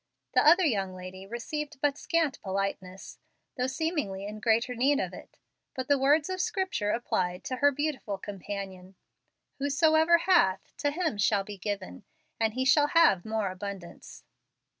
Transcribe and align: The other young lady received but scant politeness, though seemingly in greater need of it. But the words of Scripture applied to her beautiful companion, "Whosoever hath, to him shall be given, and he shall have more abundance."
The 0.33 0.43
other 0.43 0.65
young 0.65 0.95
lady 0.95 1.27
received 1.27 1.79
but 1.79 1.95
scant 1.95 2.41
politeness, 2.41 3.19
though 3.55 3.67
seemingly 3.67 4.25
in 4.25 4.39
greater 4.39 4.73
need 4.73 4.99
of 4.99 5.13
it. 5.13 5.37
But 5.75 5.87
the 5.89 5.97
words 5.99 6.27
of 6.27 6.41
Scripture 6.41 6.89
applied 6.89 7.43
to 7.43 7.57
her 7.57 7.69
beautiful 7.71 8.17
companion, 8.17 8.95
"Whosoever 9.59 10.17
hath, 10.17 10.73
to 10.77 10.89
him 10.89 11.19
shall 11.19 11.43
be 11.43 11.59
given, 11.59 12.03
and 12.39 12.55
he 12.55 12.65
shall 12.65 12.87
have 12.87 13.25
more 13.25 13.51
abundance." 13.51 14.23